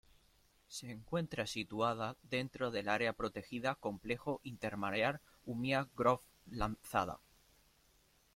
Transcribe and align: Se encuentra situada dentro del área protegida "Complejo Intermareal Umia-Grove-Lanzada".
Se 0.67 0.89
encuentra 0.89 1.45
situada 1.45 2.17
dentro 2.23 2.71
del 2.71 2.89
área 2.89 3.13
protegida 3.13 3.75
"Complejo 3.75 4.39
Intermareal 4.41 5.21
Umia-Grove-Lanzada". 5.45 7.19